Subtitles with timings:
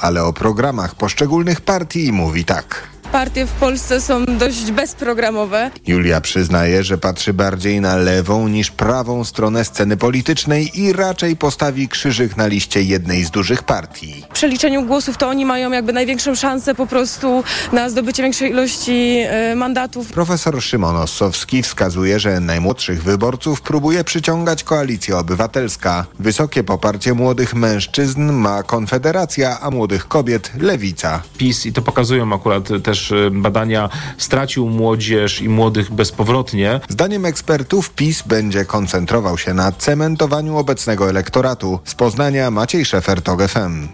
[0.00, 5.70] ale o programach poszczególnych partii mówi tak partie w Polsce są dość bezprogramowe.
[5.86, 11.88] Julia przyznaje, że patrzy bardziej na lewą niż prawą stronę sceny politycznej i raczej postawi
[11.88, 14.24] krzyżyk na liście jednej z dużych partii.
[14.30, 19.20] W przeliczeniu głosów to oni mają jakby największą szansę po prostu na zdobycie większej ilości
[19.52, 20.12] y, mandatów.
[20.12, 26.06] Profesor Szymon Ossowski wskazuje, że najmłodszych wyborców próbuje przyciągać Koalicja Obywatelska.
[26.18, 31.22] Wysokie poparcie młodych mężczyzn ma Konfederacja, a młodych kobiet Lewica.
[31.38, 36.80] PiS i to pokazują akurat też Y, badania stracił młodzież i młodych bezpowrotnie.
[36.88, 41.80] Zdaniem ekspertów PiS będzie koncentrował się na cementowaniu obecnego elektoratu.
[41.84, 43.88] Z Poznania Maciej Szefer, TOG FM.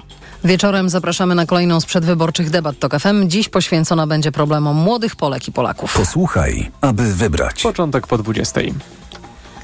[0.45, 3.29] Wieczorem zapraszamy na kolejną z przedwyborczych debat TOK FM.
[3.29, 5.95] Dziś poświęcona będzie problemom młodych Polek i Polaków.
[5.95, 7.63] Posłuchaj, aby wybrać.
[7.63, 8.61] Początek po 20.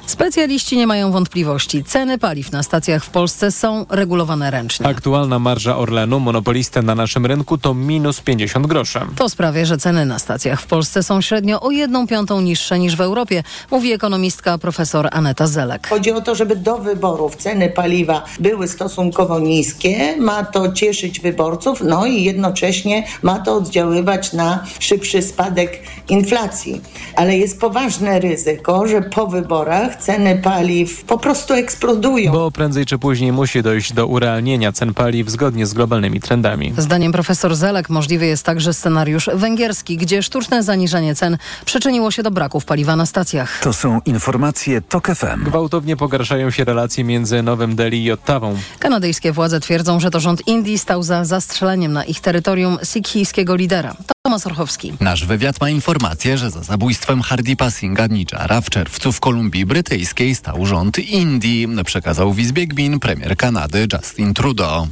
[0.07, 1.85] Specjaliści nie mają wątpliwości.
[1.85, 4.87] Ceny paliw na stacjach w Polsce są regulowane ręcznie.
[4.87, 9.01] Aktualna marża Orlenu, monopolistę na naszym rynku, to minus 50 groszy.
[9.17, 12.97] To sprawia, że ceny na stacjach w Polsce są średnio o jedną piątą niższe niż
[12.97, 15.89] w Europie, mówi ekonomistka profesor Aneta Zelek.
[15.89, 20.17] Chodzi o to, żeby do wyborów ceny paliwa były stosunkowo niskie.
[20.17, 26.81] Ma to cieszyć wyborców, no i jednocześnie ma to oddziaływać na szybszy spadek inflacji.
[27.17, 32.33] Ale jest poważne ryzyko, że po wyborach ceny paliw po prostu eksplodują.
[32.33, 36.75] Bo prędzej czy później musi dojść do urealnienia cen paliw zgodnie z globalnymi trendami.
[36.79, 42.31] Zdaniem profesor Zelek możliwy jest także scenariusz węgierski, gdzie sztuczne zaniżanie cen przyczyniło się do
[42.31, 43.61] braków paliwa na stacjach.
[43.63, 45.45] To są informacje TOK FM.
[45.45, 48.57] Gwałtownie pogarszają się relacje między Nowym Delhi i Ottawą.
[48.79, 53.97] Kanadyjskie władze twierdzą, że to rząd Indii stał za zastrzeleniem na ich terytorium sikhijskiego lidera.
[54.23, 54.93] Tomasz Orchowski.
[55.01, 59.86] Nasz wywiad ma informację, że za zabójstwem Hardipa Singha Nijara w czerwcu w Kolumbii Brytyjskiej
[60.35, 64.89] stał rząd Indii, przekazał w Izbie Gmin premier Kanady Justin Trudeau.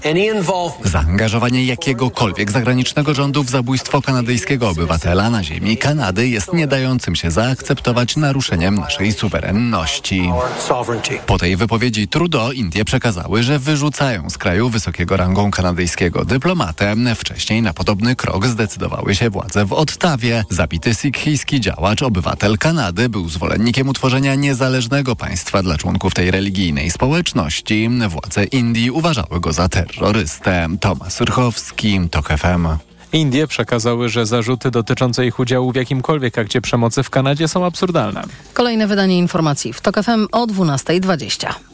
[0.84, 7.31] Zaangażowanie jakiegokolwiek zagranicznego rządu w zabójstwo kanadyjskiego obywatela na ziemi Kanady jest nie dającym się
[7.31, 10.30] zaakceptować naruszeniem naszej suwerenności.
[11.27, 16.95] Po tej wypowiedzi Trudeau Indie przekazały, że wyrzucają z kraju wysokiego rangą kanadyjskiego dyplomatę.
[17.14, 20.45] Wcześniej na podobny krok zdecydowały się władze w Ottawie.
[20.51, 24.35] Zabity sikhijski działacz, obywatel Kanady, był zwolennikiem utworzenia
[24.84, 27.90] niezależnego państwa dla członków tej religijnej społeczności.
[28.08, 30.68] Władze Indii uważały go za terrorystę.
[30.80, 32.67] Tomasz Urchowski, TOK FM.
[33.12, 38.22] Indie przekazały, że zarzuty dotyczące ich udziału w jakimkolwiek akcie przemocy w Kanadzie są absurdalne.
[38.55, 41.73] Kolejne wydanie informacji w TOK FM o 12.20.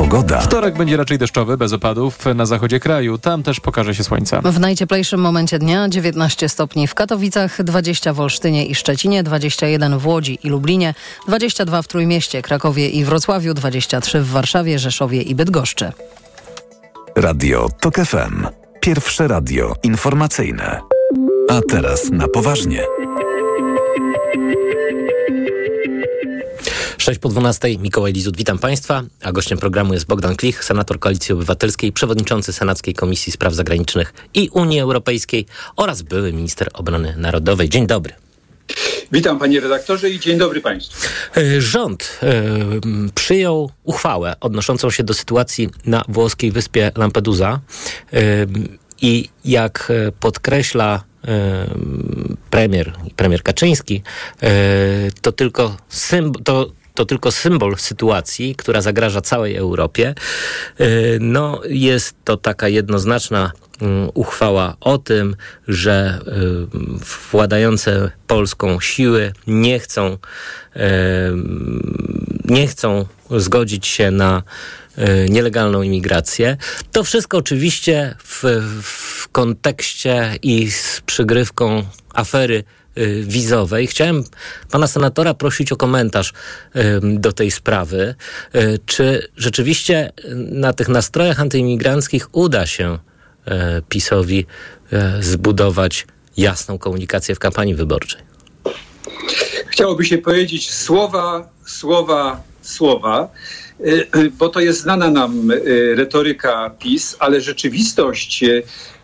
[0.00, 0.40] Pogoda.
[0.40, 3.18] Wtorek będzie raczej deszczowy, bez opadów na zachodzie kraju.
[3.18, 4.40] Tam też pokaże się słońce.
[4.44, 10.06] W najcieplejszym momencie dnia 19 stopni w Katowicach, 20 w Olsztynie i Szczecinie, 21 w
[10.06, 10.94] Łodzi i Lublinie,
[11.26, 15.92] 22 w Trójmieście, Krakowie i Wrocławiu, 23 w Warszawie, Rzeszowie i Bydgoszczy.
[17.16, 18.46] Radio TOK FM.
[18.80, 20.80] Pierwsze radio informacyjne.
[21.50, 22.84] A teraz na poważnie.
[27.00, 27.78] 6 po 12.
[27.78, 29.02] Mikołaj Lizut, witam Państwa.
[29.22, 34.48] A gościem programu jest Bogdan Klich, senator Koalicji Obywatelskiej, przewodniczący Senackiej Komisji Spraw Zagranicznych i
[34.48, 35.46] Unii Europejskiej
[35.76, 37.68] oraz były minister obrony narodowej.
[37.68, 38.12] Dzień dobry.
[39.12, 41.08] Witam panie redaktorze i dzień dobry państwu.
[41.36, 42.42] E, rząd e,
[43.14, 47.60] przyjął uchwałę odnoszącą się do sytuacji na włoskiej wyspie Lampedusa
[48.12, 48.20] e,
[49.02, 51.04] i jak podkreśla
[52.50, 54.02] premier, premier Kaczyński,
[55.22, 60.14] to tylko symbol, to to tylko symbol sytuacji, która zagraża całej Europie.
[61.20, 65.36] No, jest to taka jednoznaczna mm, uchwała o tym,
[65.68, 66.18] że
[67.30, 70.18] władające Polską siły nie chcą,
[72.44, 74.42] nie chcą zgodzić się na
[75.28, 76.56] nielegalną imigrację.
[76.92, 78.44] To wszystko oczywiście w,
[78.82, 81.84] w kontekście i z przygrywką
[82.14, 82.64] afery
[83.22, 83.86] wizowej.
[83.86, 84.24] Chciałem
[84.70, 86.32] pana senatora prosić o komentarz
[87.02, 88.14] do tej sprawy.
[88.86, 92.98] Czy rzeczywiście na tych nastrojach antyimigranckich uda się
[93.88, 94.46] PiSowi
[95.20, 98.20] zbudować jasną komunikację w kampanii wyborczej?
[99.68, 103.28] Chciałoby się powiedzieć słowa, słowa, słowa,
[104.38, 105.52] bo to jest znana nam
[105.94, 108.44] retoryka PiS, ale rzeczywistość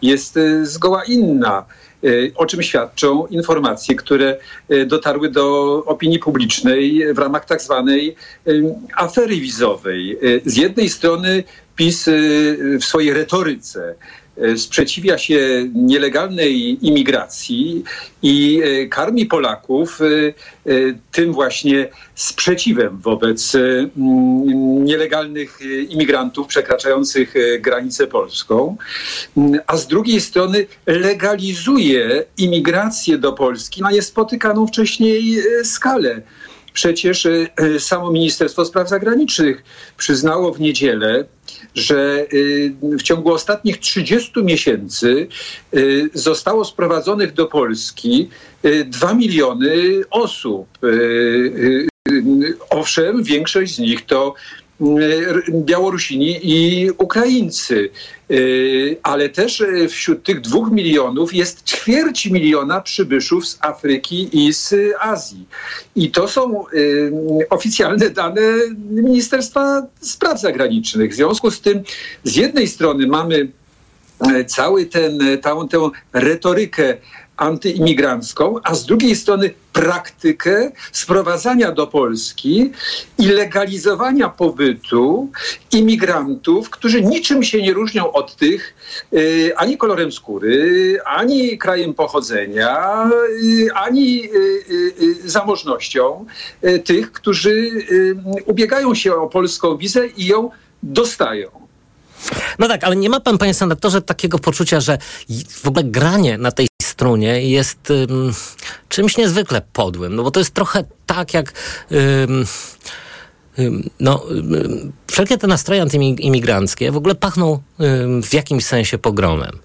[0.02, 1.64] jest zgoła inna
[2.34, 4.36] o czym świadczą informacje, które
[4.86, 8.16] dotarły do opinii publicznej w ramach tak zwanej
[8.96, 10.18] afery wizowej.
[10.44, 11.44] Z jednej strony
[11.76, 12.04] PiS
[12.80, 13.94] w swojej retoryce
[14.56, 17.84] sprzeciwia się nielegalnej imigracji
[18.22, 19.98] i karmi Polaków
[21.12, 23.56] tym właśnie sprzeciwem wobec
[24.84, 28.76] nielegalnych imigrantów przekraczających granicę polską,
[29.66, 36.22] a z drugiej strony legalizuje imigrację do Polski na niespotykaną wcześniej skalę.
[36.76, 39.64] Przecież e, e, samo Ministerstwo Spraw Zagranicznych
[39.96, 41.24] przyznało w niedzielę,
[41.74, 42.26] że
[42.92, 45.28] e, w ciągu ostatnich 30 miesięcy
[46.14, 48.28] zostało sprowadzonych do Polski
[48.86, 49.74] 2 miliony
[50.10, 50.66] osób.
[52.70, 54.34] Owszem, większość z nich to
[55.50, 57.90] Białorusini i Ukraińcy.
[58.30, 64.52] Y, ale też y, wśród tych dwóch milionów jest ćwierć miliona przybyszów z Afryki i
[64.52, 65.48] z Azji.
[65.96, 67.12] I to są y,
[67.50, 68.40] oficjalne dane
[68.90, 71.12] Ministerstwa Spraw Zagranicznych.
[71.12, 71.82] W związku z tym,
[72.24, 73.48] z jednej strony mamy
[74.46, 76.96] cały ten, tę, tę retorykę
[77.36, 82.72] antyimigrancką, a z drugiej strony praktykę sprowadzania do Polski
[83.18, 85.30] i legalizowania pobytu
[85.72, 88.74] imigrantów, którzy niczym się nie różnią od tych
[89.12, 93.04] y, ani kolorem skóry, ani krajem pochodzenia,
[93.42, 96.26] y, ani y, zamożnością
[96.84, 97.70] tych, którzy
[98.46, 100.50] ubiegają się o polską wizę i ją
[100.82, 101.66] dostają.
[102.58, 104.98] No tak, ale nie ma pan, panie senatorze, takiego poczucia, że
[105.48, 106.66] w ogóle granie na tej
[106.96, 108.32] strunie jest um,
[108.88, 111.52] czymś niezwykle podłym, no bo to jest trochę tak jak...
[111.90, 112.46] Um,
[114.00, 114.24] no,
[115.06, 117.62] wszelkie te nastroje antyimigranckie w ogóle pachną
[118.22, 119.58] w jakimś sensie pogromem.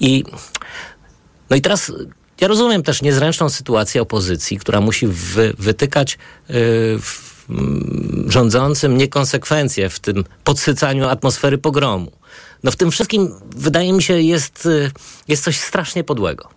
[0.00, 0.24] I,
[1.50, 1.92] no i teraz
[2.40, 6.18] ja rozumiem też niezręczną sytuację opozycji, która musi wy, wytykać
[6.50, 6.98] y,
[8.26, 12.12] rządzącym niekonsekwencje w tym podsycaniu atmosfery pogromu.
[12.64, 14.90] No w tym wszystkim wydaje mi się jest, y,
[15.28, 16.55] jest coś strasznie podłego.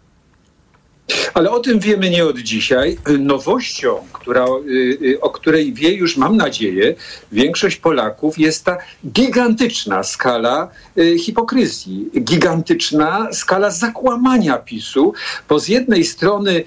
[1.33, 2.97] Ale o tym wiemy nie od dzisiaj.
[3.19, 6.95] Nowością, która, y, y, o której wie już, mam nadzieję,
[7.31, 8.77] większość Polaków, jest ta
[9.07, 15.13] gigantyczna skala y, hipokryzji, gigantyczna skala zakłamania PiSu,
[15.50, 16.63] bo z jednej strony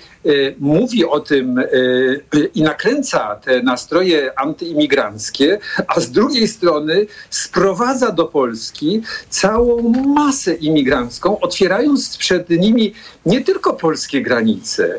[0.58, 1.60] mówi o tym
[2.54, 9.82] i nakręca te nastroje antyimigranckie, a z drugiej strony sprowadza do Polski całą
[10.14, 12.94] masę imigrancką, otwierając przed nimi
[13.26, 14.31] nie tylko polskie granice,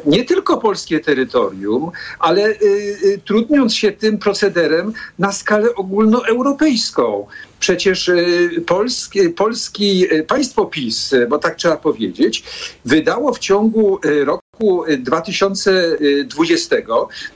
[0.06, 2.56] nie tylko polskie terytorium, ale y,
[3.03, 7.27] y, trudniąc się tym procederem na skalę ogólnoeuropejską.
[7.59, 12.44] Przecież y, polski, polski y, państwo PiS, bo tak trzeba powiedzieć,
[12.85, 16.75] wydało w ciągu roku 2020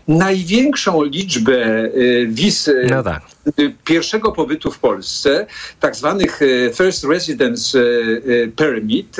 [0.07, 1.89] największą liczbę
[2.27, 3.21] wiz no tak.
[3.85, 5.47] Pierwszego pobytu w Polsce,
[5.79, 6.39] tak zwanych
[6.73, 7.79] First Residence
[8.55, 9.17] Permit,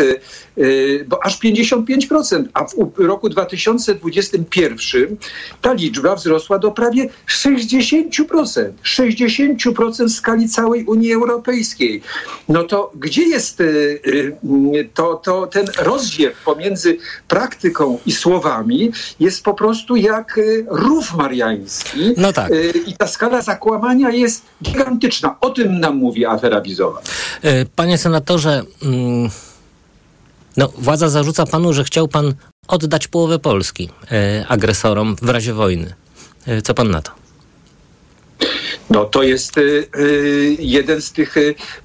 [1.07, 5.17] bo aż 55%, a w roku 2021
[5.61, 8.71] ta liczba wzrosła do prawie 60%.
[8.83, 12.01] 60% skali całej Unii Europejskiej.
[12.49, 16.97] No to gdzie jest y, y, to, to ten rozdziew pomiędzy
[17.27, 22.13] praktyką i słowami jest po prostu jak y, rów mariański.
[22.17, 22.51] No tak.
[22.87, 25.35] I ta skala zakłamania jest gigantyczna.
[25.41, 27.01] O tym nam mówi afera wizowa.
[27.75, 29.29] Panie senatorze, mm,
[30.57, 32.33] no, władza zarzuca panu, że chciał pan
[32.67, 35.93] oddać połowę Polski e, agresorom w razie wojny.
[36.47, 37.11] E, co pan na to?
[38.89, 39.55] No to jest
[40.59, 41.35] jeden z tych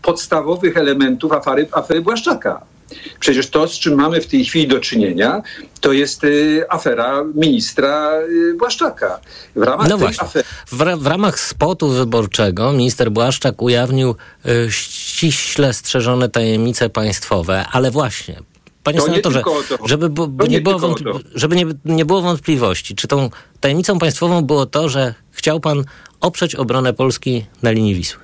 [0.03, 2.72] podstawowych elementów afery, afery Błaszczaka.
[3.21, 5.43] Przecież to, z czym mamy w tej chwili do czynienia,
[5.81, 6.23] to jest
[6.69, 8.11] afera ministra
[8.59, 9.21] Błaszczaka.
[9.57, 10.23] W ramach no właśnie.
[10.23, 10.45] Afery...
[10.67, 14.15] W, w, ramach spotu wyborczego minister Błaszczak ujawnił
[14.47, 18.43] y, ściśle strzeżone tajemnice państwowe, ale właśnie
[18.83, 19.43] Panie to senatorze,
[19.85, 20.95] żeby, bo, bo nie, nie, było
[21.35, 25.85] żeby nie, nie było wątpliwości, czy tą tajemnicą państwową było to, że chciał pan
[26.21, 28.22] oprzeć obronę Polski na linii Wisły?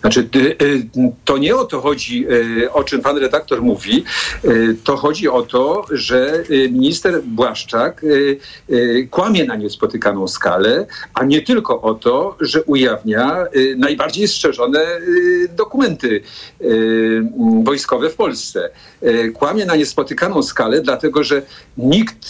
[0.00, 0.86] Znaczy, y, y,
[1.24, 4.04] to nie o to chodzi, y, o czym pan redaktor mówi.
[4.84, 8.04] To chodzi o to, że minister Błaszczak
[9.10, 14.80] kłamie na niespotykaną skalę, a nie tylko o to, że ujawnia najbardziej strzeżone
[15.56, 16.22] dokumenty
[17.64, 18.70] wojskowe w Polsce.
[19.34, 21.42] Kłamie na niespotykaną skalę, dlatego że
[21.76, 22.28] nikt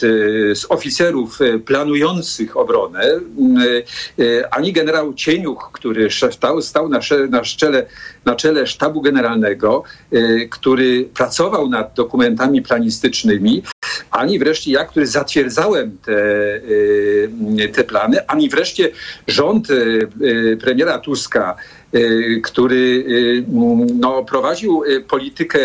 [0.54, 3.20] z oficerów planujących obronę,
[4.50, 6.88] ani generał Cieniuch, który stał, stał
[7.28, 7.86] na, na, szczele,
[8.24, 13.62] na czele sztabu generalnego, y, który pracował nad dokumentami planistycznymi,
[14.10, 18.90] ani wreszcie ja, który zatwierdzałem te, y, te plany, ani wreszcie
[19.26, 21.56] rząd y, premiera Tuska
[22.42, 23.04] który
[23.94, 25.58] no, prowadził politykę,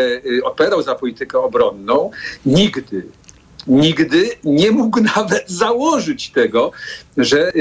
[0.43, 2.11] odpowiadał za politykę obronną,
[2.45, 3.03] nigdy
[3.67, 6.71] nigdy nie mógł nawet założyć tego,
[7.17, 7.51] że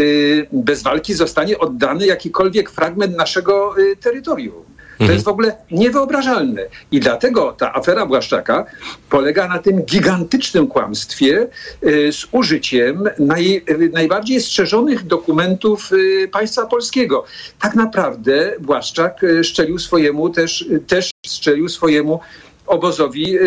[0.53, 4.65] bez walki zostanie oddany jakikolwiek fragment naszego terytorium.
[4.99, 6.63] To jest w ogóle niewyobrażalne.
[6.91, 8.65] I dlatego ta afera Błaszczaka
[9.11, 11.49] polega na tym gigantycznym kłamstwie
[11.87, 17.25] y, z użyciem naj, najbardziej strzeżonych dokumentów y, państwa polskiego.
[17.61, 22.21] Tak naprawdę Błaszczak y, szczelił swojemu też, też strzelił swojemu
[22.67, 23.39] obozowi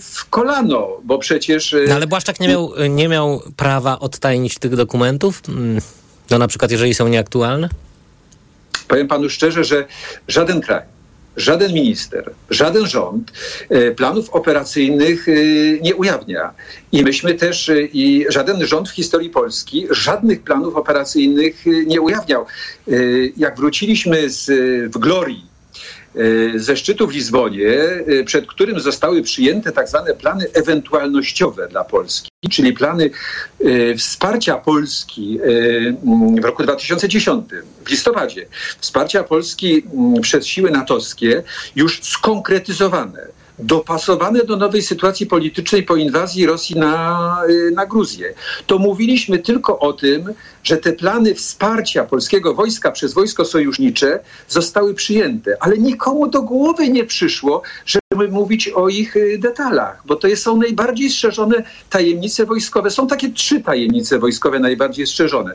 [0.00, 1.76] w kolano, bo przecież...
[1.88, 5.42] No ale Błaszczak nie miał, nie miał prawa odtajnić tych dokumentów?
[5.48, 5.80] Mm,
[6.30, 7.68] no na przykład, jeżeli są nieaktualne?
[8.88, 9.86] Powiem panu szczerze, że
[10.28, 10.82] żaden kraj,
[11.36, 13.32] żaden minister, żaden rząd
[13.96, 15.26] planów operacyjnych
[15.82, 16.50] nie ujawnia.
[16.92, 22.46] I myśmy też, i żaden rząd w historii Polski żadnych planów operacyjnych nie ujawniał.
[23.36, 24.46] Jak wróciliśmy z,
[24.94, 25.53] w Glorii
[26.54, 27.74] ze szczytu w Lizbonie,
[28.26, 33.10] przed którym zostały przyjęte tak zwane plany ewentualnościowe dla Polski, czyli plany
[33.60, 35.38] e, wsparcia Polski
[36.36, 37.44] e, w roku 2010,
[37.84, 38.46] w listopadzie,
[38.80, 39.84] wsparcia Polski
[40.22, 41.42] przez siły natowskie
[41.76, 43.26] już skonkretyzowane
[43.58, 48.34] dopasowane do nowej sytuacji politycznej po inwazji Rosji na, y, na Gruzję.
[48.66, 50.32] To mówiliśmy tylko o tym,
[50.62, 56.88] że te plany wsparcia polskiego wojska przez wojsko sojusznicze zostały przyjęte, ale nikomu do głowy
[56.88, 62.90] nie przyszło, żeby mówić o ich y, detalach, bo to są najbardziej strzeżone tajemnice wojskowe.
[62.90, 65.54] Są takie trzy tajemnice wojskowe najbardziej strzeżone.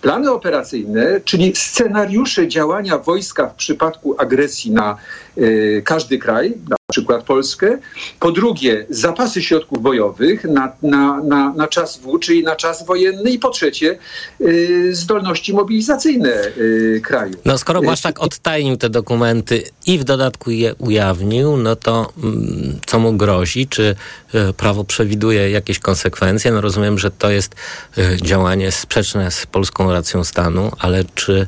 [0.00, 4.96] Plany operacyjne, czyli scenariusze działania wojska w przypadku agresji na
[5.38, 6.54] y, każdy kraj,
[6.92, 7.78] przykład Polskę.
[8.20, 13.30] Po drugie, zapasy środków bojowych na, na, na, na czas W, czyli na czas wojenny.
[13.30, 13.98] I po trzecie,
[14.40, 17.34] y, zdolności mobilizacyjne y, kraju.
[17.44, 22.98] No skoro Błaszczak odtajnił te dokumenty i w dodatku je ujawnił, no to mm, co
[22.98, 23.66] mu grozi?
[23.66, 23.96] Czy
[24.34, 26.52] y, prawo przewiduje jakieś konsekwencje?
[26.52, 27.54] No rozumiem, że to jest
[27.98, 31.46] y, działanie sprzeczne z polską racją stanu, ale czy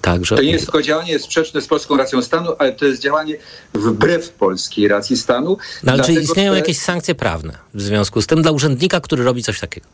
[0.00, 0.36] także...
[0.36, 3.36] To nie jest tylko działanie sprzeczne z polską racją stanu, ale to jest działanie
[3.74, 5.56] wbrew polskiej racji stanu.
[5.82, 9.42] No, ale czy istnieją jakieś sankcje prawne w związku z tym dla urzędnika, który robi
[9.42, 9.86] coś takiego?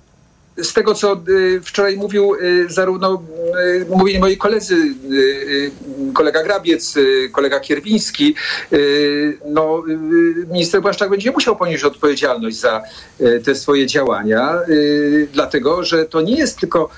[0.56, 3.22] z tego, co y, wczoraj mówił y, zarówno
[3.64, 4.76] y, mówili moi koledzy,
[6.14, 6.94] kolega Grabiec,
[7.32, 8.34] kolega Kierwiński,
[9.46, 9.82] no,
[10.52, 12.82] minister Błaszczak będzie musiał ponieść odpowiedzialność za
[13.44, 14.58] te swoje działania,
[15.32, 16.90] dlatego że to nie jest tylko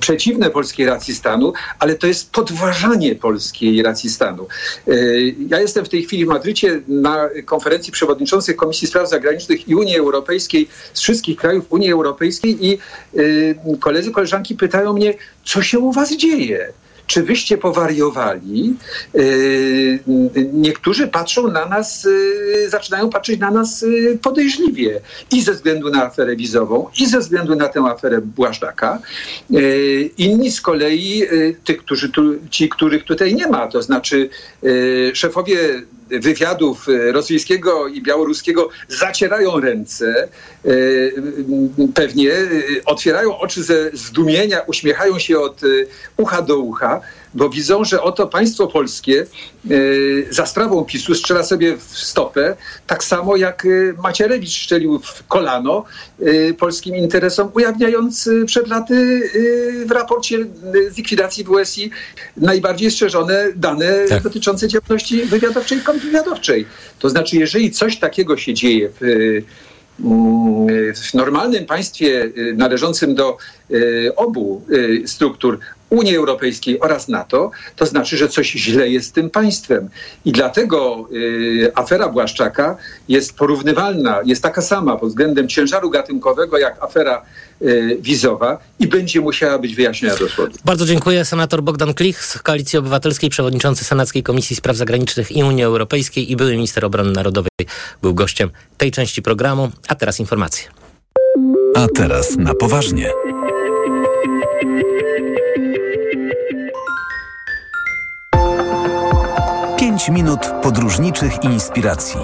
[0.00, 4.46] przeciwne polskiej racji stanu, ale to jest podważanie polskiej racji stanu.
[4.88, 4.92] E,
[5.48, 9.96] ja jestem w tej chwili w Madrycie na konferencji przewodniczących Komisji Spraw Zagranicznych i Unii
[9.96, 12.78] Europejskiej z wszystkich krajów Unii Europejskiej i
[13.80, 15.14] koledzy, koleżanki pytają mnie,
[15.44, 16.72] co się u was dzieje?
[17.06, 18.74] Czy wyście powariowali?
[19.14, 19.98] Yy,
[20.52, 23.84] niektórzy patrzą na nas, yy, zaczynają patrzeć na nas
[24.22, 25.00] podejrzliwie
[25.32, 28.98] i ze względu na aferę wizową, i ze względu na tę aferę Błażdaka.
[30.18, 31.22] Inni z kolei,
[31.64, 31.76] tych,
[32.50, 34.28] ci, których tutaj nie ma, to znaczy
[35.12, 35.58] szefowie
[36.08, 40.28] wywiadów e, rosyjskiego i białoruskiego zacierają ręce,
[40.64, 40.68] e,
[41.94, 42.46] pewnie e,
[42.84, 45.60] otwierają oczy ze zdumienia, uśmiechają się od
[46.16, 47.00] ucha do ucha,
[47.34, 49.26] bo widzą, że oto państwo polskie
[50.30, 52.56] za sprawą PiSu strzela sobie w stopę,
[52.86, 53.66] tak samo jak
[54.02, 55.84] Macierewicz strzelił w kolano
[56.58, 59.22] polskim interesom, ujawniając przed laty
[59.86, 60.38] w raporcie
[60.90, 61.90] z likwidacji WSI
[62.36, 64.22] najbardziej strzeżone dane tak.
[64.22, 66.66] dotyczące działalności wywiadowczej kontrwywiadowczej.
[66.98, 69.02] To znaczy, jeżeli coś takiego się dzieje w,
[70.00, 73.36] mm, w normalnym państwie należącym do
[74.16, 74.62] obu
[75.06, 75.58] struktur
[75.90, 79.88] Unii Europejskiej oraz NATO, to znaczy, że coś źle jest z tym państwem.
[80.24, 82.76] I dlatego y, afera Błaszczaka
[83.08, 87.22] jest porównywalna, jest taka sama pod względem ciężaru gatunkowego jak afera
[87.62, 90.54] y, wizowa i będzie musiała być wyjaśniona dosłownie.
[90.64, 91.24] Bardzo dziękuję.
[91.24, 96.36] Senator Bogdan Klich z Koalicji Obywatelskiej, przewodniczący Senackiej Komisji Spraw Zagranicznych i Unii Europejskiej i
[96.36, 97.50] były minister obrony narodowej
[98.02, 99.70] był gościem tej części programu.
[99.88, 100.68] A teraz informacje.
[101.74, 103.10] A teraz na poważnie.
[110.06, 112.20] 5 minut podróżniczych inspiracji,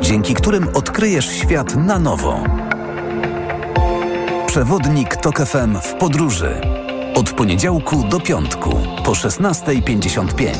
[0.00, 2.44] dzięki którym odkryjesz świat na nowo.
[4.46, 6.60] Przewodnik Tok FM w podróży.
[7.14, 10.54] Od poniedziałku do piątku po 16.55.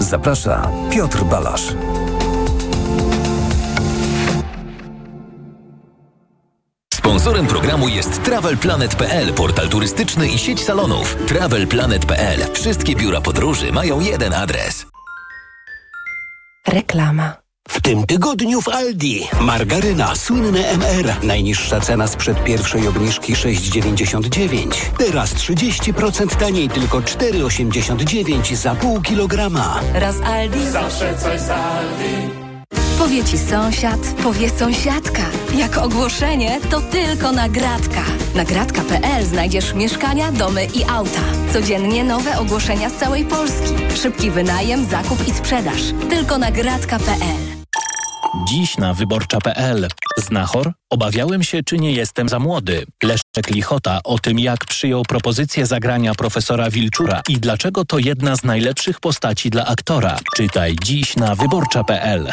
[0.00, 1.74] Zaprasza Piotr Balasz.
[6.94, 11.16] Sponsorem programu jest TravelPlanet.pl, portal turystyczny i sieć salonów.
[11.26, 12.40] TravelPlanet.pl.
[12.52, 14.93] Wszystkie biura podróży mają jeden adres.
[16.68, 17.36] Reklama.
[17.68, 19.28] W tym tygodniu w Aldi.
[19.40, 21.14] Margaryna słynne MR.
[21.22, 24.74] Najniższa cena sprzed pierwszej obniżki 6,99.
[24.98, 29.80] Teraz 30% taniej, tylko 4,89 za pół kilograma.
[29.94, 30.70] Raz Aldi.
[30.70, 32.43] Zawsze coś z Aldi.
[32.98, 35.22] Powie ci sąsiad, powie sąsiadka.
[35.56, 38.02] Jak ogłoszenie, to tylko nagradka.
[38.34, 41.20] Nagradka.pl znajdziesz mieszkania, domy i auta.
[41.52, 43.74] Codziennie nowe ogłoszenia z całej Polski.
[44.02, 45.80] Szybki wynajem, zakup i sprzedaż.
[46.10, 47.64] Tylko nagradka.pl.
[48.48, 49.88] Dziś na wyborcza.pl.
[50.18, 50.72] Znachor?
[50.90, 52.86] Obawiałem się, czy nie jestem za młody.
[53.02, 58.44] Leszczek Lichota o tym, jak przyjął propozycję zagrania profesora Wilczura i dlaczego to jedna z
[58.44, 60.18] najlepszych postaci dla aktora.
[60.36, 62.32] Czytaj dziś na wyborcza.pl.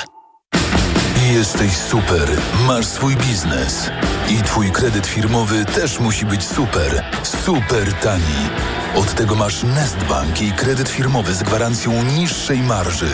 [1.33, 2.29] Jesteś super,
[2.67, 3.89] masz swój biznes.
[4.29, 8.49] I twój kredyt firmowy też musi być super, super tani.
[8.95, 13.09] Od tego masz Nestbank i kredyt firmowy z gwarancją niższej marży.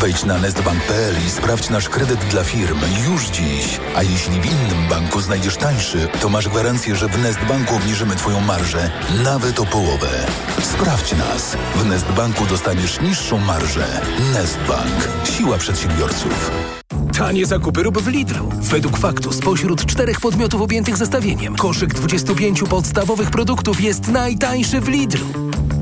[0.00, 3.80] Wejdź na nestbank.pl i sprawdź nasz kredyt dla firm już dziś.
[3.96, 8.40] A jeśli w innym banku znajdziesz tańszy, to masz gwarancję, że w Nestbanku obniżymy twoją
[8.40, 8.90] marżę
[9.24, 10.26] nawet o połowę.
[10.62, 11.56] Sprawdź nas.
[11.74, 14.00] W Nestbanku dostaniesz niższą marżę.
[14.32, 15.08] Nestbank.
[15.24, 16.50] Siła przedsiębiorców.
[17.20, 18.48] Tanie zakupy rób w Lidlu.
[18.60, 25.26] Według faktu spośród czterech podmiotów objętych zestawieniem koszyk 25 podstawowych produktów jest najtańszy w Lidlu.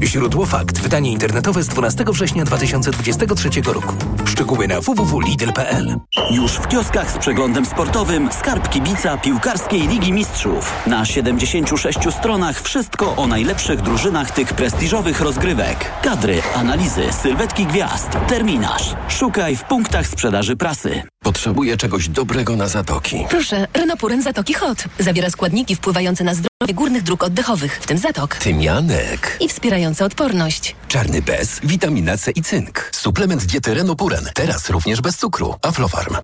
[0.02, 0.80] Źródło fakt.
[0.80, 3.95] Wydanie internetowe z 12 września 2023 roku.
[4.25, 5.97] Szczegóły na www.lidl.pl
[6.30, 10.87] Już w kioskach z przeglądem sportowym Skarb Kibica Piłkarskiej Ligi Mistrzów.
[10.87, 15.90] Na 76 stronach wszystko o najlepszych drużynach tych prestiżowych rozgrywek.
[16.02, 18.95] Kadry, analizy, sylwetki gwiazd, terminarz.
[19.09, 21.02] Szukaj w punktach sprzedaży prasy.
[21.29, 23.25] Potrzebuję czegoś dobrego na zatoki.
[23.31, 24.85] Proszę, Renopuren Zatoki Hot.
[24.99, 28.37] Zawiera składniki wpływające na zdrowie górnych dróg oddechowych, w tym zatok.
[28.37, 29.37] Tymianek.
[29.41, 30.77] I wspierające odporność.
[30.89, 32.91] Czarny bez, witamina C i cynk.
[32.93, 34.25] Suplement diety Renopuren.
[34.35, 35.55] Teraz również bez cukru.
[35.63, 36.17] Aflofarm.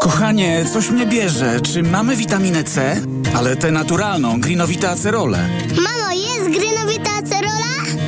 [0.00, 1.60] Kochanie, coś mnie bierze.
[1.60, 3.00] Czy mamy witaminę C?
[3.36, 5.48] Ale tę naturalną, Greenowita Acerole.
[5.76, 6.67] Mamo, jest Acerola?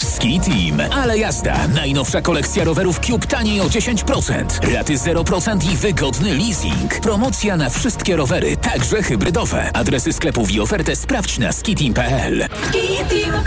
[0.00, 1.68] Ski Team, ale jazda.
[1.68, 4.44] Najnowsza kolekcja rowerów Cube taniej o 10%.
[4.74, 7.00] Raty 0% i wygodny leasing.
[7.00, 9.70] Promocja na wszystkie rowery, także hybrydowe.
[9.72, 12.48] Adresy sklepów i ofertę sprawdź na skiteam.pl.
[12.68, 13.44] Ski Team.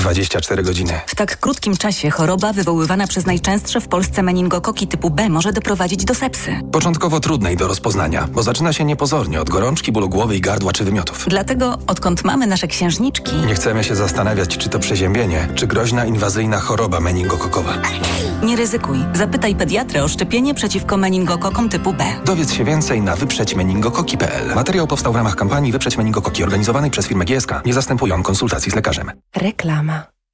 [0.00, 1.00] 24 godziny.
[1.06, 6.04] W tak krótkim czasie choroba wywoływana przez najczęstsze w Polsce meningokoki typu B może doprowadzić
[6.04, 6.60] do sepsy.
[6.72, 10.84] Początkowo trudnej do rozpoznania, bo zaczyna się niepozornie od gorączki, bólu głowy i gardła czy
[10.84, 11.24] wymiotów.
[11.28, 13.36] Dlatego, odkąd mamy nasze księżniczki...
[13.36, 17.72] Nie chcemy się zastanawiać, czy to przeziębienie, czy groźna inwazyjna choroba meningokokowa.
[18.42, 18.98] Nie ryzykuj.
[19.14, 22.04] Zapytaj pediatrę o szczepienie przeciwko meningokokom typu B.
[22.24, 24.54] Dowiedz się więcej na wyprzedźmeningokoki.pl.
[24.54, 27.52] Materiał powstał w ramach kampanii Wyprzeć Meningokoki organizowanej przez firmę GSK.
[27.64, 29.12] Nie zastępują konsultacji z lekarzem.
[29.36, 29.89] Reklama.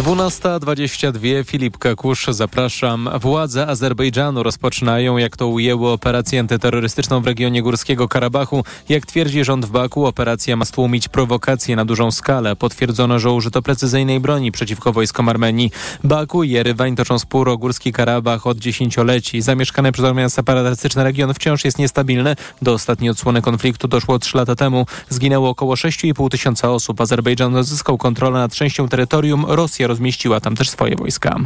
[0.00, 3.08] 12.22 Filip Kakusz, zapraszam.
[3.20, 8.64] Władze Azerbejdżanu rozpoczynają, jak to ujęło, operację antyterrorystyczną w regionie Górskiego Karabachu.
[8.88, 12.56] Jak twierdzi rząd w Baku, operacja ma stłumić prowokacje na dużą skalę.
[12.56, 15.70] Potwierdzono, że użyto precyzyjnej broni przeciwko wojskom Armenii.
[16.04, 19.42] Baku i Jerywań toczą spór o Górski Karabach od dziesięcioleci.
[19.42, 22.36] Zamieszkany przez Armię separatystyczny region wciąż jest niestabilny.
[22.62, 24.86] Do ostatniej odsłony konfliktu doszło trzy lata temu.
[25.08, 27.00] Zginęło około 6,5 tysiąca osób.
[27.00, 29.44] Azerbejdżan zyskał kontrolę nad częścią terytorium.
[29.48, 31.36] Rosja rozmieściła tam też swoje wojska.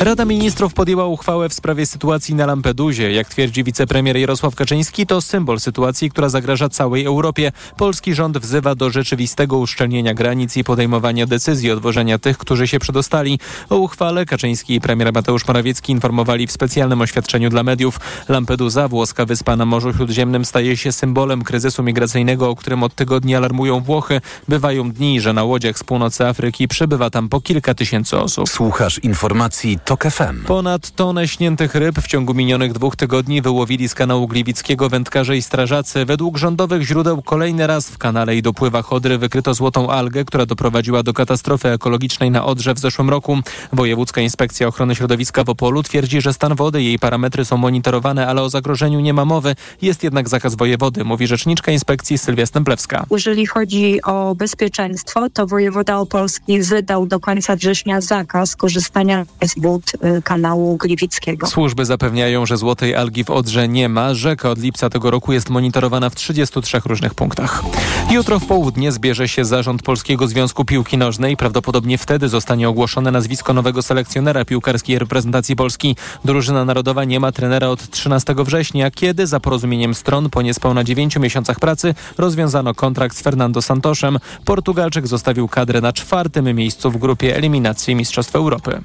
[0.00, 3.10] Rada Ministrów podjęła uchwałę w sprawie sytuacji na Lampedusie.
[3.10, 7.52] Jak twierdzi wicepremier Jarosław Kaczyński, to symbol sytuacji, która zagraża całej Europie.
[7.76, 13.38] Polski rząd wzywa do rzeczywistego uszczelnienia granic i podejmowania decyzji odwożenia tych, którzy się przedostali.
[13.70, 18.00] O uchwale Kaczyński i premier Mateusz Morawiecki informowali w specjalnym oświadczeniu dla mediów.
[18.28, 23.34] Lampedusa, włoska wyspa na Morzu Śródziemnym, staje się symbolem kryzysu migracyjnego, o którym od tygodni
[23.34, 24.20] alarmują Włochy.
[24.48, 28.48] Bywają dni, że na łodziach z północy Afryki przybywa tam po kilka tysięcy osób.
[28.48, 30.44] Słuchasz informacji TOK FM.
[30.46, 35.42] Ponad tonę śniętych ryb w ciągu minionych dwóch tygodni wyłowili z kanału Gliwickiego wędkarze i
[35.42, 36.04] strażacy.
[36.04, 41.02] Według rządowych źródeł kolejny raz w kanale i dopływach Odry wykryto złotą algę, która doprowadziła
[41.02, 43.38] do katastrofy ekologicznej na Odrze w zeszłym roku.
[43.72, 48.26] Wojewódzka Inspekcja Ochrony Środowiska w Opolu twierdzi, że stan wody i jej parametry są monitorowane,
[48.26, 49.54] ale o zagrożeniu nie ma mowy.
[49.82, 53.06] Jest jednak zakaz wojewody, mówi rzeczniczka inspekcji Sylwia Stemplewska.
[53.10, 59.92] Jeżeli chodzi o bezpieczeństwo, to wojewoda opolski wydał do końca września zakaz korzystania z wód
[59.94, 61.46] y, kanału Gliwickiego.
[61.46, 64.14] Służby zapewniają, że złotej algi w Odrze nie ma.
[64.14, 67.62] Rzeka od lipca tego roku jest monitorowana w 33 różnych punktach.
[68.10, 71.36] Jutro w południe zbierze się zarząd Polskiego Związku Piłki Nożnej.
[71.36, 75.96] Prawdopodobnie wtedy zostanie ogłoszone nazwisko nowego selekcjonera piłkarskiej reprezentacji Polski.
[76.24, 81.16] Drużyna narodowa nie ma trenera od 13 września, kiedy za porozumieniem stron po niespełna 9
[81.16, 84.18] miesiącach pracy rozwiązano kontrakt z Fernando Santoszem.
[84.44, 88.80] Portugalczyk zostawił kadrę na czwartym miejscu w grupie eliminacji Mistrzostw Europy.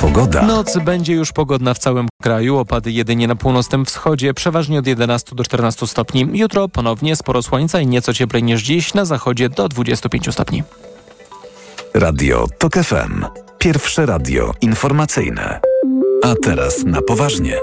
[0.00, 0.42] Pogoda.
[0.42, 2.58] Noc będzie już pogodna w całym kraju.
[2.58, 6.28] Opady jedynie na północnym wschodzie, przeważnie od 11 do 14 stopni.
[6.32, 10.62] Jutro ponownie sporo słońca i nieco cieplej niż dziś, na zachodzie do 25 stopni.
[11.94, 13.24] Radio TOK FM.
[13.58, 15.60] Pierwsze radio informacyjne.
[16.24, 17.56] A teraz na poważnie.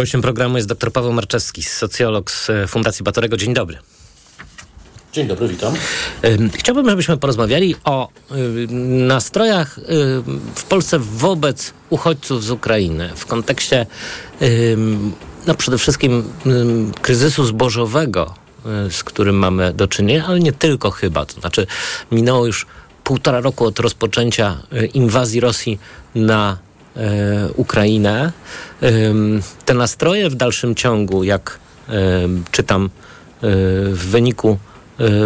[0.00, 3.36] Gościem programu jest dr Paweł Marczewski, socjolog z e, Fundacji Batorego.
[3.36, 3.78] Dzień dobry.
[5.12, 5.74] Dzień dobry, witam.
[6.54, 8.08] Chciałbym, żebyśmy porozmawiali o
[9.06, 9.78] nastrojach
[10.54, 13.86] w Polsce wobec uchodźców z Ukrainy w kontekście
[15.46, 16.32] no przede wszystkim
[17.02, 18.34] kryzysu zbożowego,
[18.90, 21.26] z którym mamy do czynienia, ale nie tylko chyba.
[21.26, 21.66] To znaczy
[22.12, 22.66] minęło już
[23.04, 24.62] półtora roku od rozpoczęcia
[24.94, 25.78] inwazji Rosji
[26.14, 26.58] na
[27.56, 28.32] Ukrainę.
[29.64, 31.58] Te nastroje w dalszym ciągu, jak
[32.50, 32.90] czytam
[33.42, 34.58] w wyniku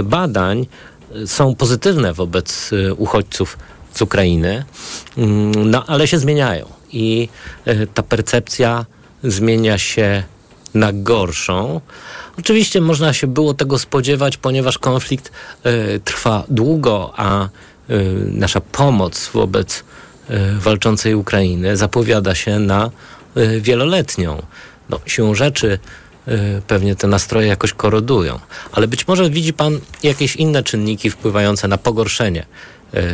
[0.05, 0.67] badań
[1.27, 3.59] są pozytywne wobec uchodźców
[3.95, 4.65] z Ukrainy,
[5.17, 7.29] mm, no ale się zmieniają i
[7.95, 8.87] ta percepcja
[9.25, 10.23] zmienia się
[10.75, 11.81] na gorszą.
[12.39, 15.33] Oczywiście można się było tego spodziewać, ponieważ konflikt
[16.05, 17.49] trwa długo, a
[18.27, 19.85] nasza pomoc wobec
[20.59, 22.91] walczącej Ukrainy zapowiada się na
[23.61, 24.43] wieloletnią.
[24.91, 25.79] No, siłą rzeczy
[26.67, 28.39] pewnie te nastroje jakoś korodują.
[28.73, 32.47] Ale być może widzi Pan jakieś inne czynniki wpływające na pogorszenie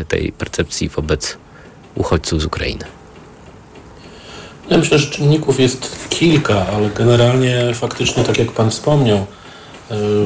[0.08, 1.36] tej percepcji wobec
[1.94, 2.84] uchodźców z Ukrainy.
[4.70, 9.26] Ja myślę, że czynników jest kilka, ale generalnie faktycznie, tak jak Pan wspomniał,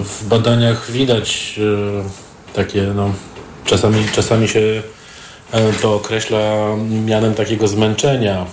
[0.04, 1.60] w badaniach widać
[2.54, 3.14] takie, no,
[3.64, 4.82] czasami, czasami się
[5.82, 6.76] to określa
[7.06, 8.46] mianem takiego zmęczenia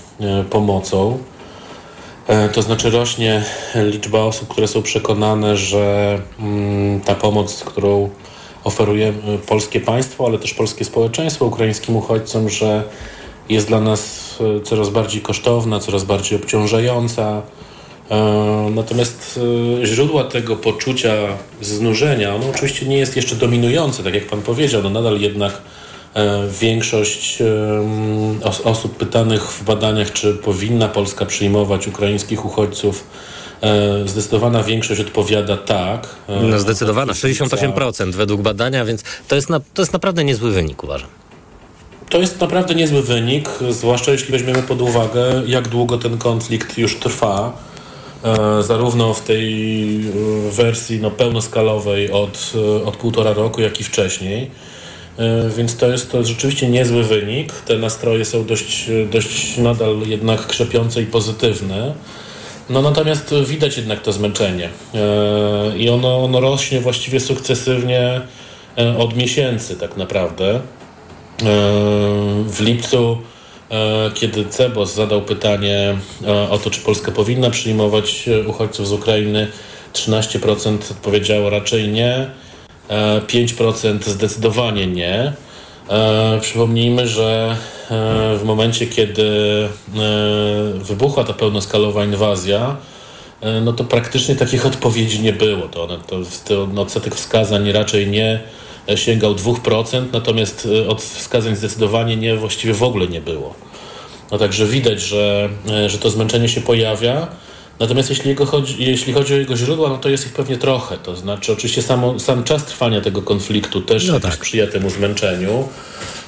[0.49, 1.17] pomocą.
[2.53, 3.43] To znaczy rośnie
[3.75, 6.19] liczba osób, które są przekonane, że
[7.05, 8.09] ta pomoc, którą
[8.63, 9.13] oferuje
[9.47, 12.83] polskie państwo, ale też polskie społeczeństwo ukraińskim uchodźcom, że
[13.49, 17.41] jest dla nas coraz bardziej kosztowna, coraz bardziej obciążająca.
[18.75, 19.39] Natomiast
[19.83, 21.13] źródła tego poczucia
[21.61, 25.61] znużenia, ono oczywiście nie jest jeszcze dominujące, tak jak Pan powiedział, no nadal jednak
[26.61, 27.43] Większość
[28.63, 33.03] osób pytanych w badaniach, czy powinna Polska przyjmować ukraińskich uchodźców,
[34.05, 36.07] zdecydowana większość odpowiada tak.
[36.51, 41.09] No zdecydowana, 68% według badania, więc to jest, na, to jest naprawdę niezły wynik, uważam.
[42.09, 46.95] To jest naprawdę niezły wynik, zwłaszcza jeśli weźmiemy pod uwagę, jak długo ten konflikt już
[46.95, 47.57] trwa.
[48.61, 49.99] Zarówno w tej
[50.51, 52.53] wersji no, pełnoskalowej od,
[52.85, 54.51] od półtora roku, jak i wcześniej.
[55.57, 57.53] Więc to jest to rzeczywiście niezły wynik.
[57.53, 61.93] Te nastroje są dość, dość nadal jednak krzepiące i pozytywne.
[62.69, 64.69] No natomiast widać jednak to zmęczenie
[65.77, 68.21] i ono, ono rośnie właściwie sukcesywnie
[68.97, 70.61] od miesięcy tak naprawdę.
[72.47, 73.17] W lipcu,
[74.13, 75.97] kiedy Cebos zadał pytanie
[76.49, 79.47] o to, czy Polska powinna przyjmować uchodźców z Ukrainy,
[79.93, 82.31] 13% odpowiedziało raczej nie.
[83.27, 85.33] 5% zdecydowanie nie.
[86.41, 87.57] Przypomnijmy, że
[88.37, 89.29] w momencie, kiedy
[90.73, 92.77] wybuchła ta pełnoskalowa inwazja,
[93.41, 95.67] e, no to praktycznie takich odpowiedzi nie było.
[95.67, 98.39] To, one, to, to odsetek wskazań raczej nie
[98.95, 103.53] sięgał 2%, natomiast od wskazań zdecydowanie nie, właściwie w ogóle nie było.
[104.31, 105.49] No także widać, że,
[105.87, 107.27] że to zmęczenie się pojawia.
[107.81, 110.97] Natomiast jeśli, chodzi, jeśli chodzi o jego źródła, no to jest ich pewnie trochę.
[110.97, 114.33] To znaczy, oczywiście samo, sam czas trwania tego konfliktu też no tak.
[114.33, 115.69] sprzyja temu zmęczeniu,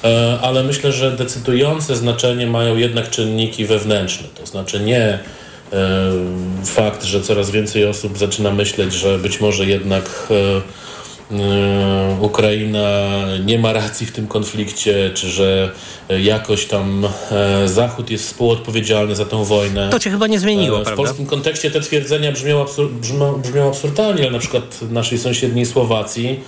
[0.04, 4.28] e, ale myślę, że decydujące znaczenie mają jednak czynniki wewnętrzne.
[4.40, 5.18] To znaczy nie e,
[6.64, 10.83] fakt, że coraz więcej osób zaczyna myśleć, że być może jednak E,
[12.20, 12.88] Ukraina
[13.44, 15.70] nie ma racji w tym konflikcie, czy że
[16.22, 19.90] jakoś tam e, Zachód jest współodpowiedzialny za tę wojnę.
[19.90, 21.02] To cię chyba nie zmieniło, e, W prawda?
[21.02, 25.66] polskim kontekście te twierdzenia brzmią, absur brzmią, brzmią absurdalnie, ale na przykład w naszej sąsiedniej
[25.66, 26.40] Słowacji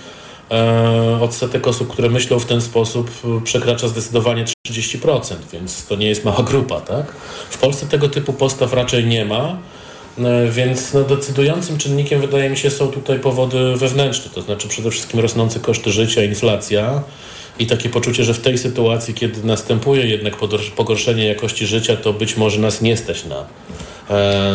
[1.21, 3.11] odsetek osób, które myślą w ten sposób
[3.43, 7.05] przekracza zdecydowanie 30%, więc to nie jest mała grupa, tak?
[7.49, 9.57] W Polsce tego typu postaw raczej nie ma.
[10.19, 14.91] E, więc no, decydującym czynnikiem wydaje mi się są tutaj powody wewnętrzne, to znaczy przede
[14.91, 17.03] wszystkim rosnące koszty życia, inflacja
[17.59, 20.35] i takie poczucie, że w tej sytuacji, kiedy następuje jednak
[20.75, 23.45] pogorszenie jakości życia, to być może nas nie stać na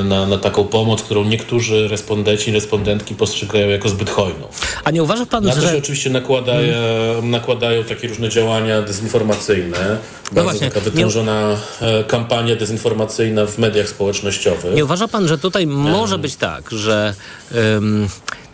[0.04, 4.48] na, na taką pomoc, którą niektórzy respondenci, respondentki postrzegają jako zbyt hojną.
[4.84, 5.60] A nie uważa pan, na że...
[5.60, 7.30] to się oczywiście nakłada, hmm.
[7.30, 9.98] nakładają takie różne działania dezinformacyjne.
[10.32, 12.04] No Bardzo taka wytężona nie...
[12.04, 14.74] kampania dezinformacyjna w mediach społecznościowych.
[14.74, 17.14] Nie uważa pan, że tutaj może być tak, że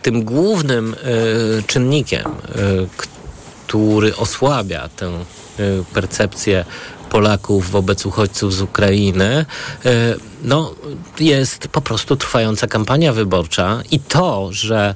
[0.01, 5.11] tym głównym y, czynnikiem, y, który osłabia tę
[5.59, 6.65] y, percepcję
[7.09, 9.45] Polaków wobec uchodźców z Ukrainy,
[9.85, 10.75] e, no,
[11.19, 14.95] jest po prostu trwająca kampania wyborcza i to, że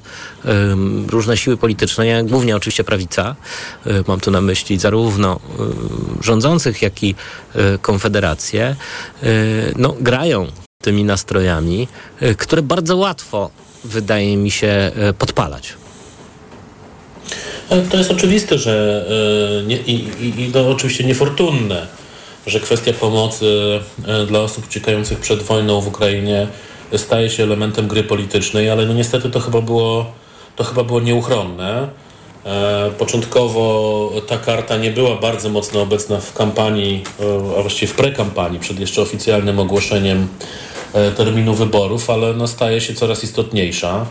[1.08, 3.36] różne siły polityczne, głównie oczywiście prawica,
[3.86, 7.14] um, mam tu na myśli zarówno um, rządzących, jak i
[7.82, 8.76] Konfederację,
[9.76, 10.46] no, grają
[10.82, 11.88] tymi nastrojami,
[12.38, 13.50] które bardzo łatwo
[13.84, 15.74] wydaje mi się podpalać.
[17.90, 19.04] To jest oczywiste, że
[19.66, 21.86] nie, i, i, oczywiście niefortunne,
[22.46, 26.46] że kwestia pomocy e, dla osób uciekających przed wojną w Ukrainie
[26.96, 30.06] staje się elementem gry politycznej, ale no niestety to chyba było,
[30.56, 31.88] to chyba było nieuchronne.
[32.44, 37.96] E, początkowo ta karta nie była bardzo mocno obecna w kampanii, e, a właściwie w
[37.96, 40.28] prekampanii, przed jeszcze oficjalnym ogłoszeniem
[41.16, 44.06] terminu wyborów, ale no staje się coraz istotniejsza.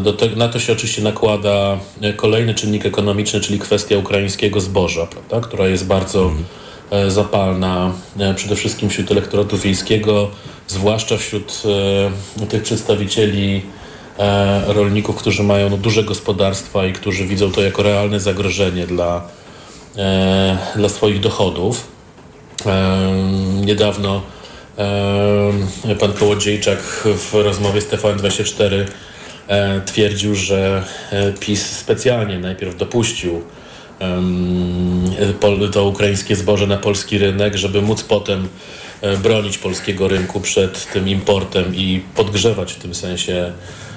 [0.00, 1.78] Do te, na to się oczywiście nakłada
[2.16, 6.30] kolejny czynnik ekonomiczny, czyli kwestia ukraińskiego zboża, prawda, która jest bardzo.
[6.92, 10.30] E, zapalna e, przede wszystkim wśród elektoratu wiejskiego,
[10.68, 11.62] zwłaszcza wśród
[12.42, 13.62] e, tych przedstawicieli
[14.66, 19.22] rolników, którzy mają no, duże gospodarstwa i którzy widzą to jako realne zagrożenie dla,
[20.76, 21.88] dla swoich dochodów.
[23.54, 24.22] Niedawno
[26.00, 28.84] pan Kołodziejczak w rozmowie z TVN24
[29.86, 30.84] twierdził, że
[31.40, 33.42] PiS specjalnie najpierw dopuścił
[35.72, 38.48] to ukraińskie zboże na polski rynek, żeby móc potem
[39.00, 43.52] e, bronić polskiego rynku przed tym importem i podgrzewać w tym sensie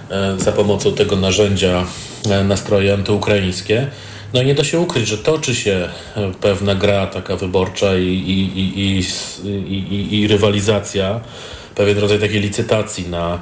[0.09, 1.85] e, za pomocą tego narzędzia
[2.29, 3.88] e, nastroje antyukraińskie.
[4.35, 5.89] No nie da się ukryć, że toczy się
[6.41, 9.03] pewna gra taka wyborcza i, i, i,
[9.69, 11.19] i, i rywalizacja,
[11.75, 13.39] pewien rodzaj takiej licytacji na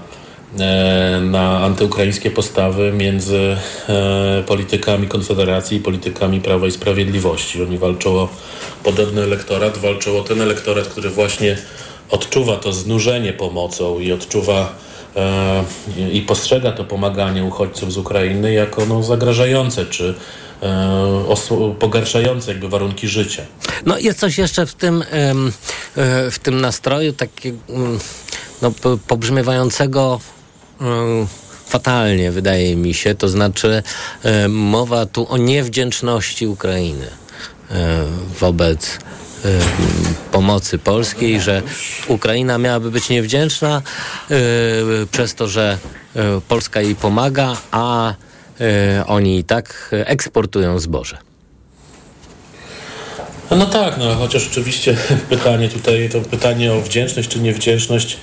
[0.59, 3.57] E, na antyukraińskie postawy między
[3.89, 7.63] e, politykami Konfederacji i politykami Prawa i Sprawiedliwości.
[7.63, 8.29] Oni walczą o
[8.83, 11.57] podobny elektorat, walczą o ten elektorat, który właśnie
[12.09, 14.75] odczuwa to znużenie pomocą i odczuwa
[15.15, 15.63] e,
[16.11, 20.13] i postrzega to pomaganie uchodźcom z Ukrainy jako no, zagrażające czy
[21.79, 23.43] pogarszające jakby warunki życia.
[23.85, 25.03] No jest coś jeszcze w tym,
[26.31, 27.99] w tym nastroju takiego mm,
[28.61, 28.71] no,
[29.07, 30.19] pobrzmiewającego
[30.81, 31.27] E,
[31.65, 33.15] fatalnie, wydaje mi się.
[33.15, 33.83] To znaczy,
[34.23, 37.07] e, mowa tu o niewdzięczności Ukrainy
[37.71, 38.05] e,
[38.39, 38.99] wobec
[40.31, 41.61] pomocy polskiej, że
[42.07, 43.81] Ukraina miałaby być niewdzięczna
[45.11, 45.77] przez to, że
[46.47, 48.13] Polska jej pomaga, a
[49.07, 51.17] oni i tak eksportują zboże.
[53.51, 54.97] No tak, no chociaż oczywiście
[55.29, 58.17] pytanie tutaj, to pytanie o wdzięczność czy niewdzięczność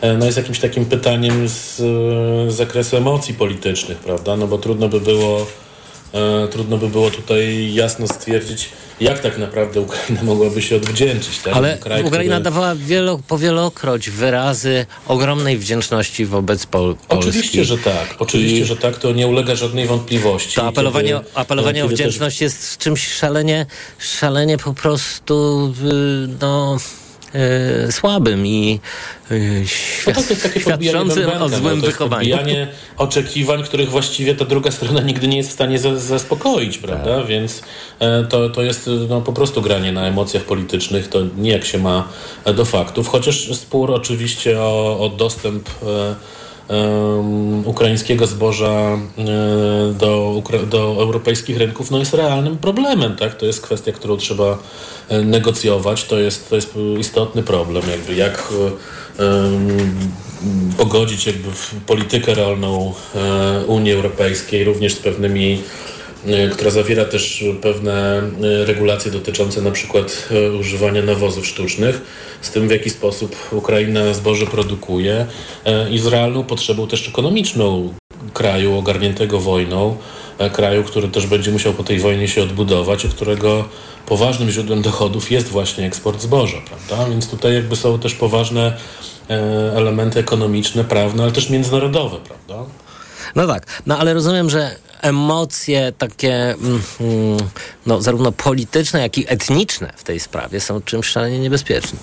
[0.00, 1.76] E, no jest jakimś takim pytaniem z,
[2.52, 4.36] z zakresu emocji politycznych, prawda?
[4.36, 5.46] No bo trudno by było e,
[6.50, 8.68] trudno by było tutaj jasno stwierdzić,
[9.00, 11.38] jak tak naprawdę Ukraina mogłaby się odwdzięczyć.
[11.38, 11.56] Tak?
[11.56, 12.44] Ale Kraj, Ukraina który...
[12.44, 17.28] dawała wielo, powielokroć wyrazy ogromnej wdzięczności wobec Pol Polski.
[17.28, 18.14] Oczywiście, że tak.
[18.18, 18.64] Oczywiście, I...
[18.64, 18.98] że tak.
[18.98, 20.54] To nie ulega żadnej wątpliwości.
[20.54, 22.40] To apelowanie, kiedy, apelowanie kiedy o wdzięczność też...
[22.40, 23.66] jest czymś szalenie,
[23.98, 27.05] szalenie po prostu y, no e,
[27.90, 28.80] słabym i
[29.30, 29.34] e,
[30.06, 32.36] No tak, to jest takie świadczącym o no, złym jest wychowaniu.
[32.96, 37.18] oczekiwań, których właściwie ta druga strona nigdy nie jest w stanie za, zaspokoić, prawda?
[37.18, 37.26] Tak.
[37.26, 37.62] Więc
[37.98, 41.78] e, to, to jest no, po prostu granie na emocjach politycznych, to nie jak się
[41.78, 42.08] ma
[42.44, 46.14] e, do faktów, chociaż spór oczywiście o, o dostęp e,
[47.64, 48.98] ukraińskiego zboża e,
[49.92, 53.16] do, do europejskich rynków no jest realnym problemem.
[53.16, 53.34] Tak?
[53.34, 54.58] To jest kwestia, którą trzeba
[55.08, 56.04] e, negocjować.
[56.04, 57.82] To jest, to jest istotny problem.
[57.90, 58.52] Jakby jak
[59.18, 59.26] e,
[60.78, 61.48] pogodzić jakby
[61.86, 62.94] politykę rolną
[63.66, 65.62] Unii Europejskiej również z pewnymi
[66.52, 72.00] która zawiera też pewne e, regulacje dotyczące na przykład e, używania nawozów sztucznych,
[72.40, 75.26] z tym w jaki sposób Ukraina zboże produkuje
[75.64, 77.94] e, i z realną potrzebą też ekonomiczną
[78.34, 79.96] kraju ogarniętego wojną,
[80.38, 83.64] e, kraju, który też będzie musiał po tej wojnie się odbudować, a którego
[84.06, 87.10] poważnym źródłem dochodów jest właśnie eksport zboża, prawda?
[87.10, 88.76] Więc tutaj jakby są też poważne
[89.30, 89.32] e,
[89.76, 92.70] elementy ekonomiczne, prawne, ale też międzynarodowe, prawda?
[93.34, 97.36] No tak, no ale rozumiem, że emocje takie mm, mm,
[97.86, 102.00] no, zarówno polityczne, jak i etniczne w tej sprawie są czymś szalenie niebezpiecznym.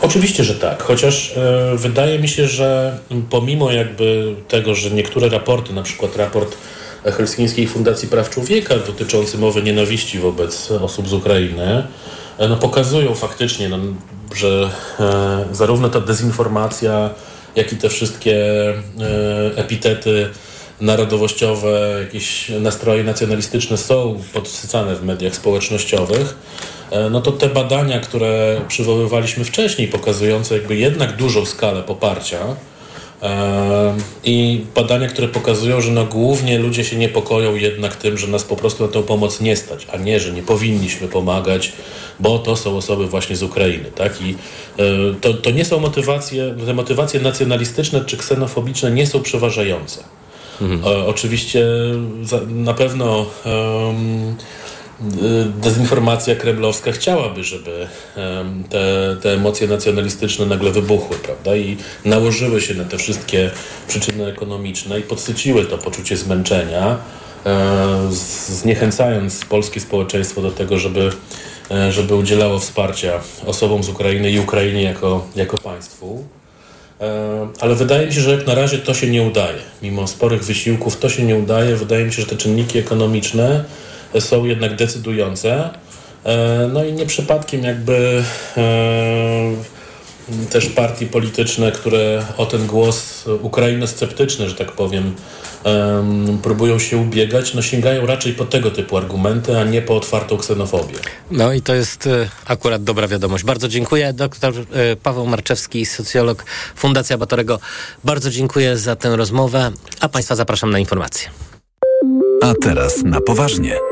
[0.00, 2.98] Oczywiście, że tak, chociaż e, wydaje mi się, że
[3.30, 6.56] pomimo jakby tego, że niektóre raporty, na przykład raport
[7.04, 11.86] Helsińskiej Fundacji Praw Człowieka dotyczący mowy nienawiści wobec osób z Ukrainy,
[12.38, 13.78] e, no, pokazują faktycznie, no,
[14.34, 17.10] że e, zarówno ta dezinformacja,
[17.56, 18.36] jak i te wszystkie
[18.68, 18.74] e,
[19.56, 20.30] epitety
[20.82, 26.36] narodowościowe, jakieś nastroje nacjonalistyczne są podsycane w mediach społecznościowych,
[26.90, 32.38] e, no to te badania, które przywoływaliśmy wcześniej, pokazujące jakby jednak dużą skalę poparcia
[33.22, 38.44] e, i badania, które pokazują, że no głównie ludzie się niepokoją jednak tym, że nas
[38.44, 41.72] po prostu na tę pomoc nie stać, a nie, że nie powinniśmy pomagać,
[42.20, 44.22] bo to są osoby właśnie z Ukrainy, tak?
[44.22, 44.30] I
[44.78, 44.84] e,
[45.20, 50.21] to, to nie są motywacje, te motywacje nacjonalistyczne czy ksenofobiczne nie są przeważające.
[50.60, 51.66] E, oczywiście
[52.22, 53.26] za, na pewno
[55.06, 57.88] y, dezinformacja kremlowska chciałaby, żeby
[58.68, 61.56] te, te emocje nacjonalistyczne nagle wybuchły, prawda?
[61.56, 63.50] I nałożyły się na te wszystkie
[63.88, 66.98] przyczyny ekonomiczne i podsyciły to poczucie zmęczenia,
[67.46, 68.08] e,
[68.48, 71.10] zniechęcając polskie społeczeństwo do tego, żeby,
[71.70, 76.24] e, żeby udzielało wsparcia osobom z Ukrainy i Ukrainie jako, jako państwu.
[77.02, 79.58] E, Ale wydaje mi się, że jak na razie to się nie udaje.
[79.82, 81.76] Mimo sporych wysiłków to się nie udaje.
[81.76, 83.64] Wydaje mi się, że te czynniki ekonomiczne
[84.18, 85.70] są jednak decydujące.
[86.24, 88.22] E, No i nie przypadkiem jakby
[88.56, 88.62] e,
[90.50, 95.14] też partie polityczne, które o ten głos ukrainosceptyczny, że tak powiem,
[95.64, 100.36] em, próbują się ubiegać, no sięgają raczej po tego typu argumenty, a nie po otwartą
[100.36, 100.94] ksenofobię.
[101.30, 103.44] No i to jest e, akurat dobra wiadomość.
[103.44, 104.12] Bardzo dziękuję.
[104.12, 106.44] Doktor e, Paweł Marczewski, socjolog
[106.76, 107.58] Fundacja Batorego.
[108.04, 111.30] Bardzo dziękuję za tę rozmowę, a Państwa zapraszam na informacje.
[112.42, 113.91] A teraz na poważnie.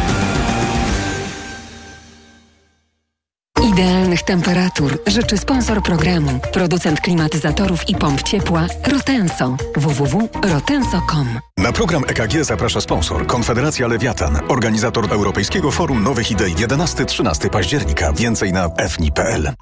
[3.81, 11.39] Idealnych temperatur życzy sponsor programu, producent klimatyzatorów i pomp ciepła Rotenso www.rotenso.com.
[11.57, 18.13] Na program EKG zaprasza sponsor Konfederacja Lewiatan, organizator Europejskiego Forum Nowych Idei 11-13 października.
[18.13, 19.53] Więcej na fni.pl.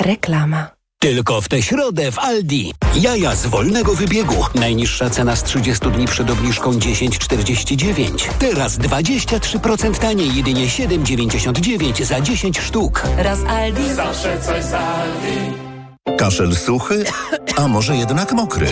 [0.00, 0.77] Reklama.
[1.00, 2.74] Tylko w tę środę w Aldi.
[2.94, 4.34] Jaja z wolnego wybiegu.
[4.54, 8.28] Najniższa cena z 30 dni przed obniżką 10,49.
[8.38, 13.02] Teraz 23% taniej, jedynie 7,99 za 10 sztuk.
[13.16, 13.94] Raz Aldi.
[13.94, 15.38] Zawsze coś z Aldi.
[16.18, 17.04] Kaszel suchy,
[17.56, 18.66] a może jednak mokry?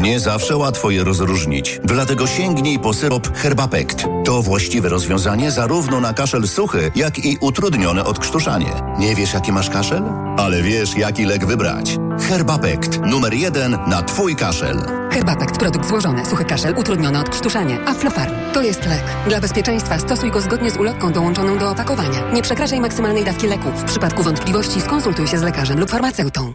[0.00, 4.04] Nie zawsze łatwo je rozróżnić, dlatego sięgnij po syrop Herbapekt.
[4.24, 8.72] To właściwe rozwiązanie zarówno na kaszel suchy, jak i utrudnione odkrztuszanie.
[8.98, 10.02] Nie wiesz, jaki masz kaszel?
[10.38, 11.96] Ale wiesz, jaki lek wybrać.
[12.28, 14.76] Herbapekt, numer jeden na Twój kaszel.
[15.10, 17.78] Herbapekt, produkt złożony, suchy kaszel, utrudnione odkrztuszanie.
[17.86, 18.34] Aflofarm.
[18.52, 19.04] To jest lek.
[19.28, 22.32] Dla bezpieczeństwa stosuj go zgodnie z ulotką dołączoną do opakowania.
[22.32, 23.68] Nie przekraczaj maksymalnej dawki leku.
[23.76, 26.54] W przypadku wątpliwości skonsultuj się z lekarzem lub farmaceutą.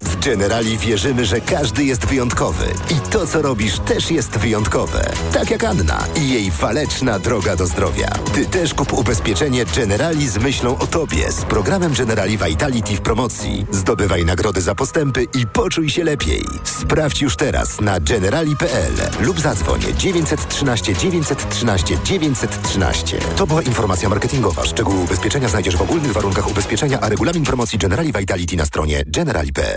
[0.00, 2.64] W Generali wierzymy, że każdy jest wyjątkowy.
[2.90, 5.10] I to, co robisz, też jest wyjątkowe.
[5.32, 8.08] Tak jak Anna i jej waleczna droga do zdrowia.
[8.34, 13.66] Ty też kup ubezpieczenie Generali z myślą o Tobie z programem Generali Vitality w promocji.
[13.70, 16.44] Zdobywaj nagrody za postępy i poczuj się lepiej.
[16.64, 23.18] Sprawdź już teraz na generali.pl lub zadzwoń 913 913 913.
[23.36, 24.64] To była informacja marketingowa.
[24.64, 29.67] Szczegóły ubezpieczenia znajdziesz w ogólnych warunkach ubezpieczenia, a regulamin promocji Generali Vitality na stronie generali.pl.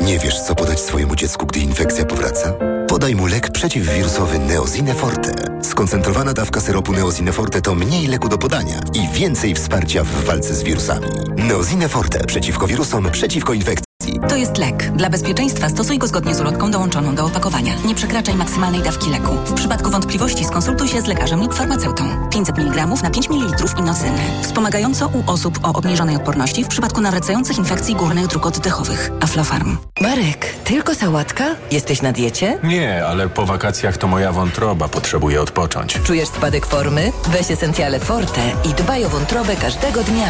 [0.00, 2.54] Nie wiesz, co podać swojemu dziecku, gdy infekcja powraca?
[2.88, 5.32] Podaj mu lek przeciwwirusowy Neozine Forte.
[5.62, 10.54] Skoncentrowana dawka syropu Neozine Forte to mniej leku do podania i więcej wsparcia w walce
[10.54, 11.06] z wirusami.
[11.36, 13.93] Neozine Forte przeciwko wirusom, przeciwko infekcji.
[14.28, 14.92] To jest lek.
[14.92, 17.72] Dla bezpieczeństwa stosuj go zgodnie z ulotką dołączoną do opakowania.
[17.86, 19.32] Nie przekraczaj maksymalnej dawki leku.
[19.46, 22.28] W przypadku wątpliwości skonsultuj się z lekarzem lub farmaceutą.
[22.30, 24.18] 500 mg na 5 ml inocyny.
[24.42, 29.10] Wspomagająco u osób o obniżonej odporności w przypadku nawracających infekcji górnych dróg oddechowych.
[29.20, 29.76] Aflofarm.
[30.00, 31.44] Marek, tylko sałatka?
[31.70, 32.58] Jesteś na diecie?
[32.62, 35.98] Nie, ale po wakacjach to moja wątroba potrzebuje odpocząć.
[36.04, 37.12] Czujesz spadek formy?
[37.28, 40.28] Weź Essentiale Forte i dbaj o wątrobę każdego dnia.